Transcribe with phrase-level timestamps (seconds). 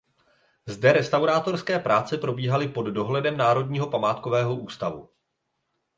[0.67, 5.09] Zde restaurátorské práce probíhaly pod dohledem Národního památkového ústavu.